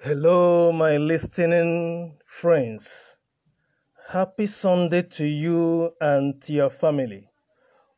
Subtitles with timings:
[0.00, 3.16] Hello, my listening friends.
[4.06, 7.28] Happy Sunday to you and to your family.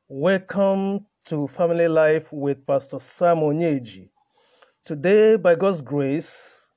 [0.08, 4.08] Welcome to Family Life with Pastor Sam Onyeji.
[4.86, 6.71] Today, by God's grace,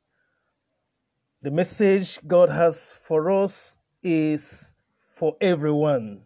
[1.41, 6.21] the message God has for us is for everyone.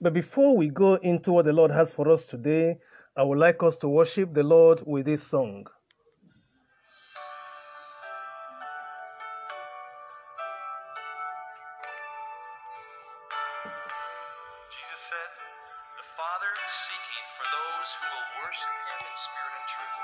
[0.00, 2.78] But before we go into what the Lord has for us today,
[3.18, 5.66] I would like us to worship the Lord with this song.
[15.14, 15.30] Said,
[16.02, 20.02] The Father is seeking for those who will worship Him in spirit and truth.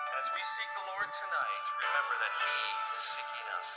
[0.00, 2.56] And as we seek the Lord tonight, remember that He
[2.96, 3.70] is seeking us.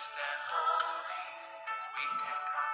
[0.00, 1.24] Stand holy,
[1.98, 2.67] we can come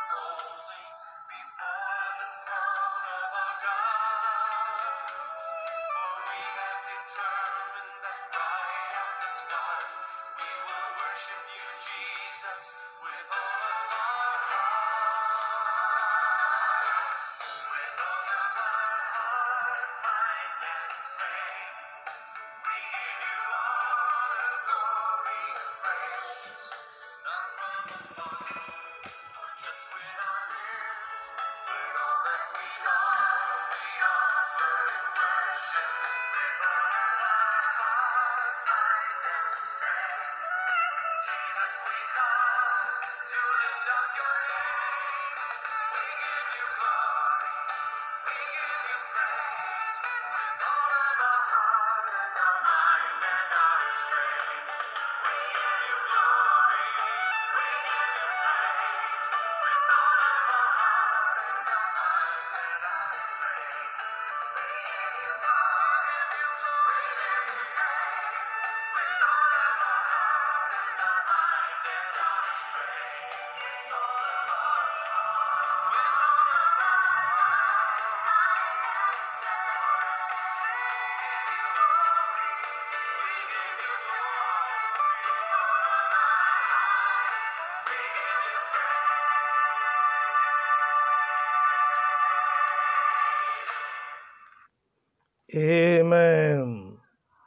[95.56, 96.96] Amen.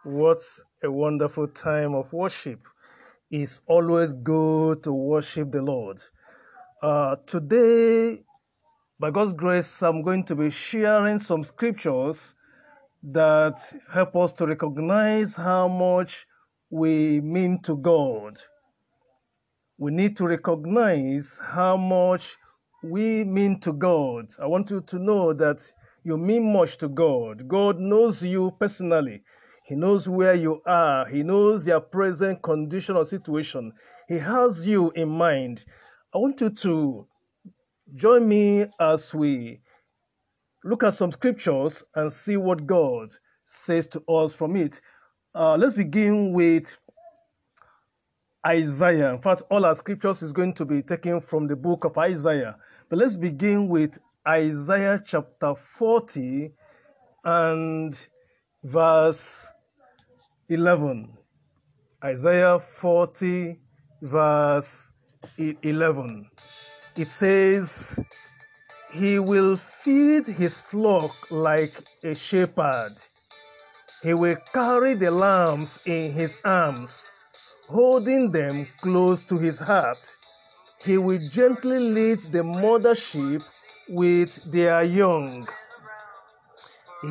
[0.06, 0.41] What
[0.81, 2.66] a wonderful time of worship.
[3.29, 6.00] It's always good to worship the Lord.
[6.81, 8.23] Uh, today,
[8.97, 12.34] by God's grace, I'm going to be sharing some scriptures
[13.03, 13.59] that
[13.91, 16.28] help us to recognize how much
[16.69, 18.40] we mean to God.
[19.78, 22.38] We need to recognize how much
[22.84, 24.32] we mean to God.
[24.41, 25.70] I want you to know that
[26.08, 27.50] you mean much to God.
[27.50, 29.24] God knows you personally.
[29.66, 31.06] He knows where you are.
[31.06, 33.74] He knows your present condition or situation.
[34.08, 35.66] He has you in mind.
[36.16, 37.06] I want you to
[37.94, 39.59] join me as we
[40.64, 43.09] look at some scriptures and see what God
[43.44, 44.80] says to us from it.
[45.36, 46.80] Uh, let's begin with
[48.46, 49.12] Isaiah.
[49.12, 52.56] In fact, all our scriptures is going to be taken from the book of Isaiah.
[52.90, 56.52] But let's begin with Isaiah chapter 40
[57.24, 58.08] and
[58.62, 59.47] verse
[60.50, 61.18] 11.
[62.03, 63.58] Isaiah 40,
[64.02, 64.91] verse
[65.38, 66.29] 11.
[66.97, 67.97] It says,
[68.91, 72.96] He will feed his flock like a shepherd.
[74.03, 77.14] He will carry the lambs in his arms,
[77.70, 80.18] holding them close to his heart.
[80.84, 83.41] He will gently lead the mother sheep
[83.89, 85.47] with their young.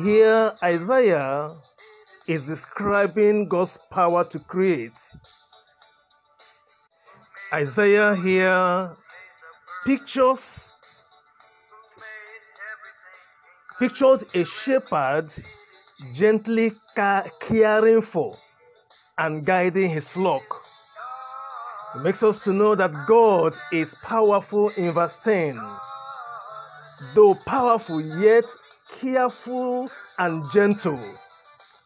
[0.03, 1.51] Here, Isaiah
[2.27, 4.91] is describing God's power to create.
[7.53, 8.91] Isaiah here
[9.85, 10.75] pictures
[13.79, 15.31] pictures a shepherd
[16.13, 16.73] gently
[17.39, 18.35] caring for
[19.17, 20.43] and guiding his flock.
[21.95, 25.57] It makes us to know that God is powerful in verse 10.
[27.15, 28.45] Though powerful, yet
[28.99, 29.89] careful
[30.19, 30.99] and gentle.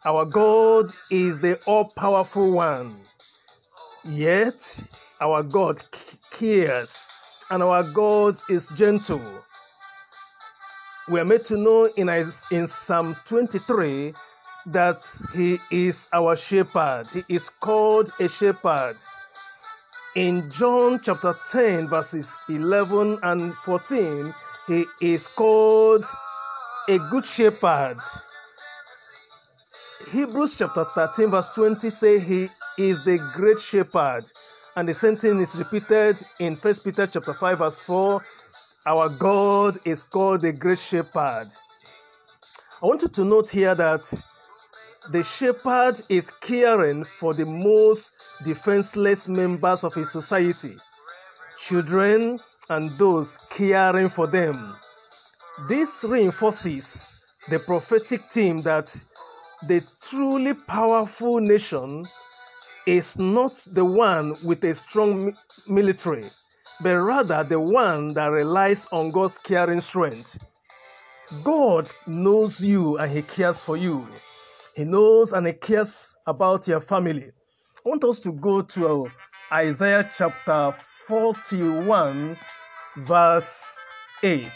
[0.05, 2.95] Our God is the all powerful one.
[4.05, 4.79] Yet
[5.21, 5.81] our God
[6.31, 7.07] cares
[7.51, 9.43] and our God is gentle.
[11.09, 12.09] We are made to know in,
[12.51, 14.13] in Psalm 23
[14.67, 15.01] that
[15.35, 17.07] He is our shepherd.
[17.13, 18.95] He is called a shepherd.
[20.15, 24.33] In John chapter 10, verses 11 and 14,
[24.71, 26.05] He is called
[26.87, 27.97] a good shepherd.
[30.09, 32.47] Hebrews chapter 13, verse 20 say he
[32.77, 34.31] is the great shepherd.
[34.77, 38.23] And the same thing is repeated in 1 Peter chapter 5, verse 4.
[38.85, 41.49] Our God is called the great shepherd.
[42.81, 44.09] I want you to note here that
[45.09, 48.11] the shepherd is caring for the most
[48.45, 50.77] defenseless members of his society,
[51.59, 52.39] children
[52.71, 54.75] and those caring for them.
[55.67, 57.05] This reinforces
[57.49, 58.95] the prophetic theme that
[59.67, 62.05] the truly powerful nation
[62.87, 65.35] is not the one with a strong
[65.67, 66.23] military,
[66.81, 70.39] but rather the one that relies on God's caring strength.
[71.43, 74.07] God knows you and He cares for you.
[74.75, 77.31] He knows and He cares about your family.
[77.85, 79.11] I want us to go to
[79.51, 80.73] Isaiah chapter
[81.07, 82.37] 41,
[82.97, 83.79] verse
[84.23, 84.47] 8.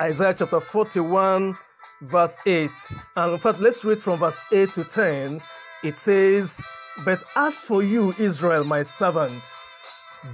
[0.00, 1.56] Isaiah chapter 41,
[2.02, 2.70] verse 8.
[3.16, 5.40] And in fact, let's read from verse 8 to 10.
[5.84, 6.64] It says,
[7.04, 9.42] But as for you, Israel, my servant,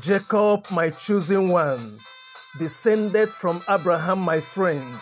[0.01, 1.99] Jacob, my chosen one,
[2.59, 4.99] descended from Abraham, my friend,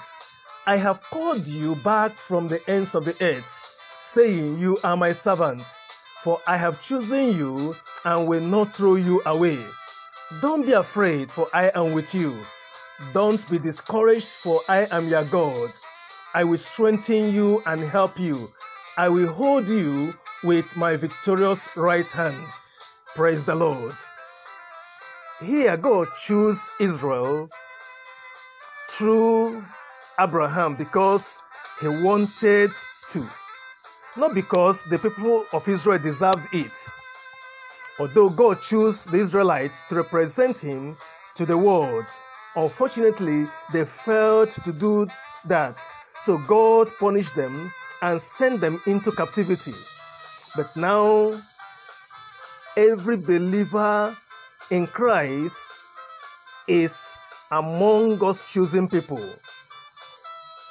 [0.67, 5.13] I have called you back from the ends of the earth, saying, You are my
[5.13, 5.63] servant,
[6.23, 9.59] for I have chosen you and will not throw you away.
[10.43, 12.35] Don't be afraid, for I am with you.
[13.15, 15.71] Don't be discouraged, for I am your God.
[16.35, 18.53] I will strengthen you and help you.
[18.99, 20.13] I will hold you
[20.45, 22.47] with my victorious right hand.
[23.17, 23.95] Praise the Lord.
[25.41, 27.49] Here, God chose Israel
[28.91, 29.65] through
[30.21, 31.41] Abraham because
[31.81, 32.71] he wanted
[33.11, 33.27] to,
[34.17, 36.73] not because the people of Israel deserved it.
[37.99, 40.97] Although God chose the Israelites to represent him
[41.35, 42.05] to the world,
[42.55, 45.09] unfortunately, they failed to do
[45.47, 45.81] that.
[46.23, 47.73] So God punished them
[48.03, 49.75] and sent them into captivity.
[50.55, 51.33] But now,
[52.77, 54.17] every believer
[54.71, 55.73] in Christ
[56.69, 57.05] is
[57.51, 59.25] among God's chosen people.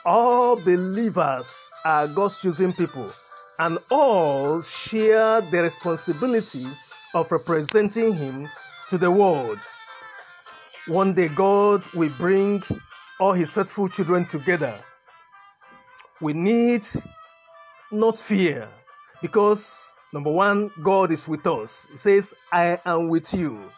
[0.06, 3.12] All believers are God's chosen people,
[3.60, 6.66] and all share the responsibility
[7.18, 8.48] of representing Him
[8.90, 9.60] to the world.
[10.88, 12.64] One day, God will bring
[13.20, 14.80] all His faithful children together.
[16.22, 16.86] We need
[17.92, 18.70] not fear
[19.22, 21.88] because, number one, God is with us.
[21.92, 23.72] He says, I am with you.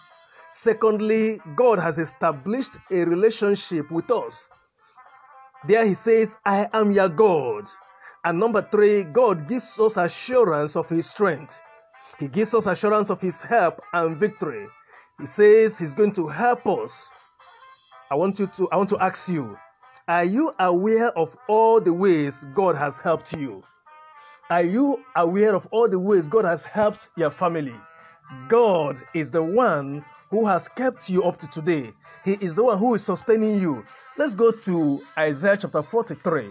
[0.52, 4.50] Secondly, God has established a relationship with us.
[5.68, 7.70] There he says, I am your God.
[8.26, 11.62] And number three, God gives us assurance of his strength.
[12.18, 14.68] He gives us assurance of his help and victory.
[15.20, 17.10] He says he's going to help us.
[18.10, 19.58] I want you to I want to ask you,
[20.08, 23.64] are you aware of all the ways God has helped you?
[24.50, 27.76] Are you aware of all the ways God has helped your family?
[28.48, 31.94] God is the one who has kept you up to today.
[32.26, 33.86] He is the one who is sustaining you.
[34.18, 36.50] Let's go to Isaiah chapter 43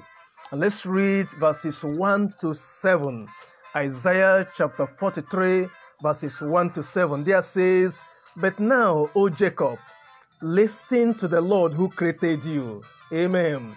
[0.53, 3.29] and let's read verses 1 to 7.
[3.77, 5.69] Isaiah chapter 43,
[6.03, 7.23] verses 1 to 7.
[7.23, 8.01] There says,
[8.35, 9.79] But now, O Jacob,
[10.41, 12.83] listen to the Lord who created you.
[13.13, 13.77] Amen.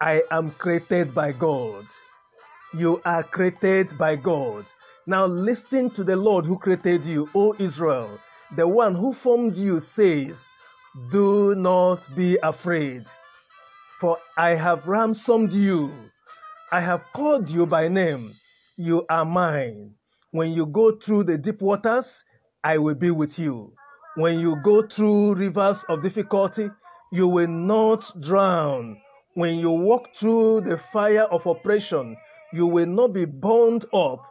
[0.00, 1.86] I am created by God.
[2.74, 4.66] You are created by God.
[5.06, 8.18] Now listen to the Lord who created you, O Israel.
[8.56, 10.48] The one who formed you says,
[11.10, 13.04] Do not be afraid,
[14.00, 15.92] for I have ransomed you.
[16.72, 18.34] I have called you by name.
[18.80, 19.96] You are mine.
[20.30, 22.22] When you go through the deep waters,
[22.62, 23.72] I will be with you.
[24.14, 26.70] When you go through rivers of difficulty,
[27.10, 28.96] you will not drown.
[29.34, 32.16] When you walk through the fire of oppression,
[32.52, 34.24] you will not be burned up.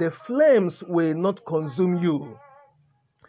[0.00, 2.36] The flames will not consume you.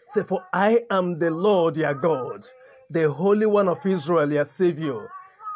[0.09, 2.43] Say, For I am the Lord your God,
[2.89, 5.07] the Holy One of Israel, your Savior.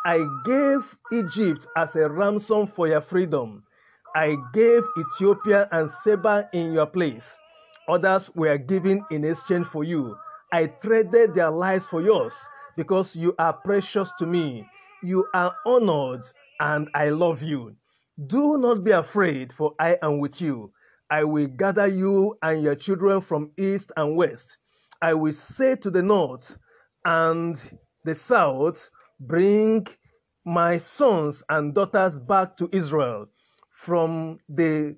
[0.06, 3.64] I gave Egypt as a ransom for your freedom.
[4.16, 7.40] I gave Ethiopia and Seba in your place.
[7.88, 10.18] Others were given in exchange for you.
[10.52, 12.36] I traded their lives for yours
[12.76, 14.66] because you are precious to me.
[15.04, 16.22] You are honored
[16.60, 17.76] and I love you.
[18.28, 20.72] Do not be afraid, for I am with you.
[21.10, 24.58] I will gather you and your children from east and west.
[25.02, 26.58] I will say to the north
[27.06, 27.56] and
[28.06, 28.90] the south,
[29.20, 29.88] Bring
[30.46, 33.28] my sons and daughters back to Israel
[33.80, 34.94] from the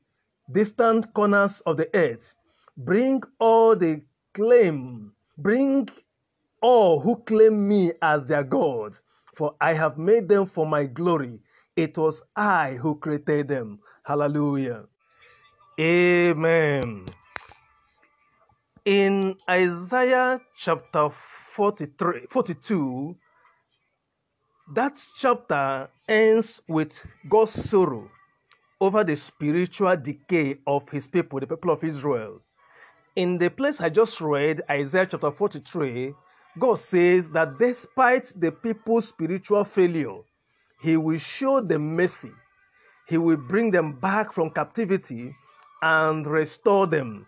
[0.51, 2.33] distant corners of the earth.
[2.75, 4.01] Bring all the
[4.33, 5.87] claim, bring
[6.63, 8.97] all who claim me as their God,
[9.35, 11.39] for I have made them for my glory.
[11.75, 13.81] It was I who created them.
[14.01, 14.85] Hallelujah.
[15.79, 17.05] Amen.
[18.83, 21.11] In Isaiah chapter
[21.53, 23.15] 43, 42,
[24.73, 28.09] that chapter ends with God's sorrow
[28.81, 32.41] over the spiritual decay of his people, the people of Israel.
[33.15, 36.15] In the place I just read, Isaiah chapter 43,
[36.57, 40.17] God says that despite the people's spiritual failure,
[40.81, 42.31] he will show them mercy.
[43.07, 45.35] He will bring them back from captivity
[45.83, 47.27] and restore them.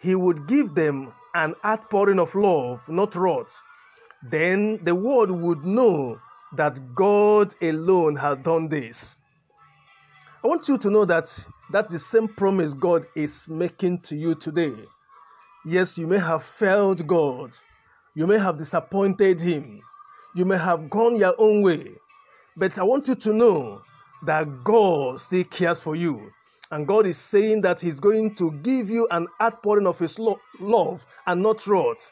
[0.00, 3.60] He would give them an outpouring of love, not wrath.
[4.22, 6.20] Then the world would know
[6.56, 9.16] that God alone had done this.
[10.44, 14.34] I want you to know that that's the same promise God is making to you
[14.34, 14.74] today.
[15.64, 17.56] Yes, you may have failed God.
[18.14, 19.80] You may have disappointed Him.
[20.34, 21.92] You may have gone your own way.
[22.58, 23.80] But I want you to know
[24.26, 26.30] that God still cares for you.
[26.70, 30.40] And God is saying that He's going to give you an outpouring of His lo-
[30.60, 32.10] love and not wrath.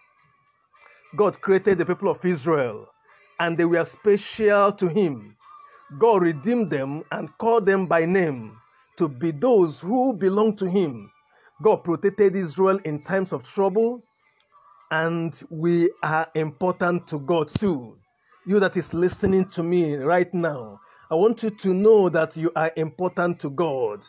[1.17, 2.89] God created the people of Israel,
[3.41, 5.37] and they were special to Him.
[5.99, 8.57] God redeemed them and called them by name
[8.97, 11.11] to be those who belong to Him.
[11.63, 14.03] God protected Israel in times of trouble,
[14.91, 17.97] and we are important to God too.
[18.47, 20.81] You that is listening to me right now,
[21.11, 24.05] I want you to know that you are important to God.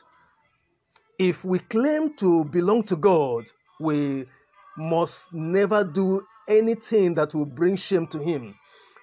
[1.19, 3.45] If we claim to belong to God,
[3.79, 4.25] we
[4.77, 8.55] must never do anything that will bring shame to Him.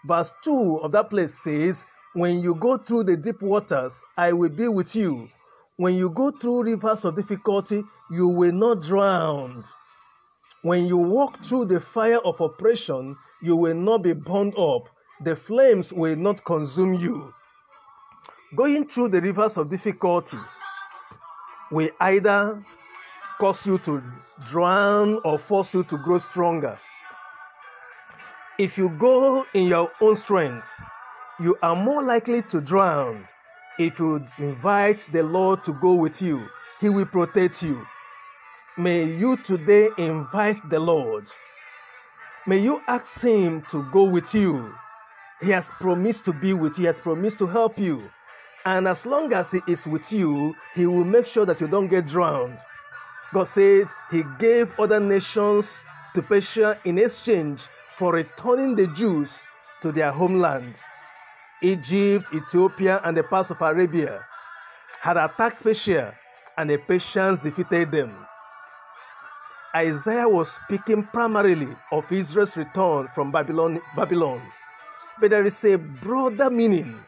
[0.06, 4.49] Verse 2 of that place says, When you go through the deep waters, I will
[4.49, 5.29] be with you.
[5.76, 9.62] When you go through rivers of difficulty, you will not drown.
[10.62, 14.88] When you walk through the fire of oppression, you will not be burned up.
[15.23, 17.33] The flames will not consume you.
[18.57, 20.38] Going through the rivers of difficulty
[21.71, 22.61] will either
[23.38, 24.02] cause you to
[24.45, 26.76] drown or force you to grow stronger.
[28.59, 30.83] If you go in your own strength,
[31.40, 33.26] you are more likely to drown.
[33.78, 36.47] If you invite the Lord to go with you,
[36.80, 37.87] He will protect you.
[38.76, 41.25] May you today invite the Lord.
[42.47, 44.75] May you ask Him to go with you.
[45.40, 48.11] He has promised to be with you, He has promised to help you.
[48.66, 51.88] And as long as He is with you, He will make sure that you don't
[51.88, 52.59] get drowned.
[53.32, 57.62] God said He gave other nations to Persia in exchange
[57.97, 59.42] for returning the Jews
[59.80, 60.82] to their homeland.
[61.62, 64.25] Egypt, Ethiopia, and the parts of Arabia
[65.00, 66.14] had attacked Persia,
[66.57, 68.26] and the Persians defeated them.
[69.76, 74.40] Isaiah was speaking primarily of Israel's return from Babylon, Babylon.
[75.21, 76.99] But there is a broader meaning.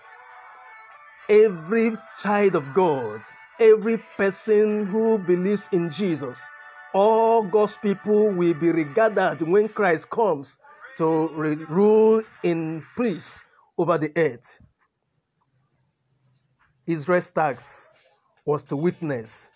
[1.28, 3.22] Every child of God,
[3.58, 6.46] every person who believes in Jesus,
[6.92, 10.58] all God's people will be regarded when Christ comes
[10.98, 11.28] to
[11.68, 13.44] rule in peace
[13.78, 14.60] over the earth.
[16.86, 17.96] Israel's task
[18.44, 19.50] was to witness,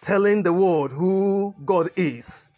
[0.00, 2.48] telling the world who God is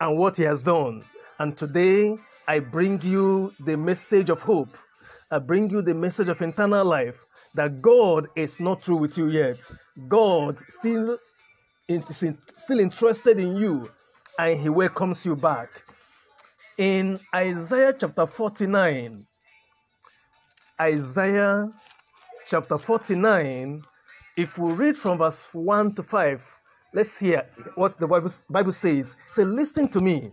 [0.00, 1.02] and what He has done.
[1.38, 2.16] And today,
[2.48, 4.76] I bring you the message of hope.
[5.30, 7.18] I bring you the message of eternal life
[7.54, 9.56] that God is not through with you yet.
[10.08, 11.18] God still
[11.88, 12.04] is
[12.56, 13.90] still interested in you
[14.38, 15.70] and He welcomes you back.
[16.76, 19.24] In Isaiah chapter 49,
[20.80, 21.70] Isaiah
[22.48, 23.80] chapter 49,
[24.36, 26.42] if we read from verse 1 to 5,
[26.92, 29.14] let's hear what the Bible, Bible says.
[29.30, 30.32] Say, listen to me,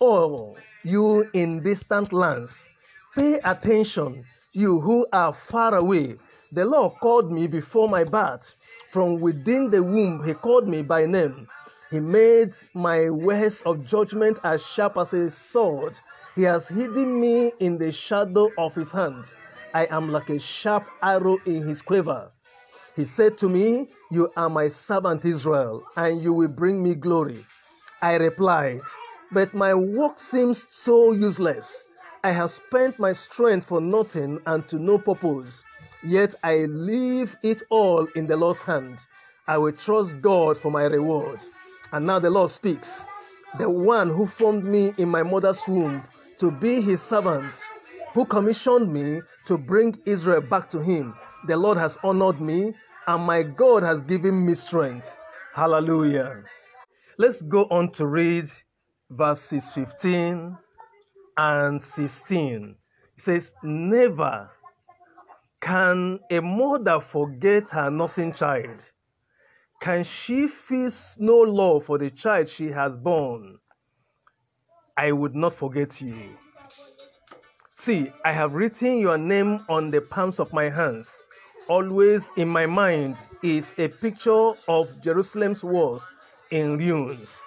[0.00, 2.66] all you in distant lands,
[3.14, 6.16] pay attention, you who are far away.
[6.50, 8.54] The Lord called me before my birth.
[8.90, 11.46] From within the womb, He called me by name.
[11.90, 15.98] He made my words of judgment as sharp as a sword.
[16.34, 19.24] He has hidden me in the shadow of His hand.
[19.72, 22.30] I am like a sharp arrow in His quiver.
[22.94, 27.46] He said to me, You are my servant Israel, and you will bring me glory.
[28.02, 28.82] I replied,
[29.32, 31.84] But my work seems so useless.
[32.22, 35.64] I have spent my strength for nothing and to no purpose.
[36.04, 38.98] Yet I leave it all in the Lord's hand.
[39.46, 41.40] I will trust God for my reward.
[41.92, 43.06] And now the Lord speaks,
[43.58, 46.02] the one who formed me in my mother's womb
[46.38, 47.54] to be his servant,
[48.12, 51.14] who commissioned me to bring Israel back to him.
[51.46, 52.74] The Lord has honored me,
[53.06, 55.16] and my God has given me strength.
[55.54, 56.44] Hallelujah.
[57.16, 58.50] Let's go on to read
[59.10, 60.56] verses 15
[61.38, 62.76] and 16.
[63.16, 64.50] It says, Never
[65.60, 68.90] can a mother forget her nursing child?
[69.80, 73.58] Can she feel no love for the child she has born?
[74.96, 76.16] I would not forget you.
[77.76, 81.22] See, I have written your name on the palms of my hands.
[81.68, 86.10] Always in my mind is a picture of Jerusalem's walls
[86.50, 87.40] in ruins.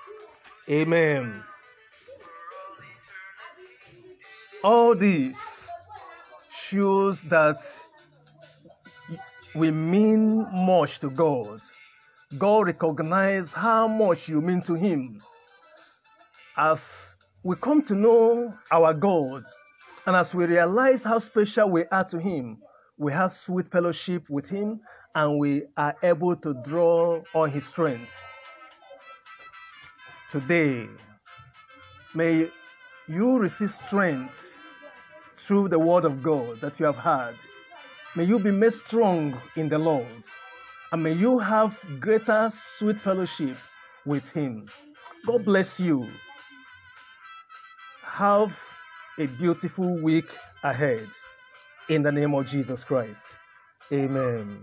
[0.69, 1.43] Amen.
[4.63, 5.67] All this
[6.53, 7.61] shows that
[9.53, 11.59] we mean much to God.
[12.37, 15.19] God recognizes how much you mean to Him.
[16.57, 19.43] As we come to know our God,
[20.05, 22.57] and as we realize how special we are to Him,
[22.97, 24.79] we have sweet fellowship with Him,
[25.13, 28.23] and we are able to draw on His strength.
[30.29, 30.87] Today,
[32.15, 32.47] may
[33.09, 34.57] you receive strength
[35.35, 37.35] through the Word of God that you have heard.
[38.15, 40.05] May you be made strong in the Lord
[40.91, 43.55] and may you have greater sweet fellowship
[44.05, 44.67] with Him.
[45.25, 46.07] God bless you.
[48.03, 48.59] Have
[49.17, 50.29] a beautiful week
[50.63, 51.07] ahead
[51.89, 53.37] in the name of Jesus Christ.
[53.91, 54.59] Amen.